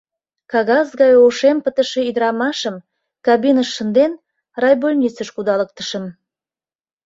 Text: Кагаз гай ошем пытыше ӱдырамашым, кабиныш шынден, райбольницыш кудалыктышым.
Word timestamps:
Кагаз 0.51 0.87
гай 1.01 1.13
ошем 1.27 1.57
пытыше 1.63 1.99
ӱдырамашым, 2.09 2.75
кабиныш 3.25 3.69
шынден, 3.75 4.11
райбольницыш 4.61 5.29
кудалыктышым. 5.35 6.05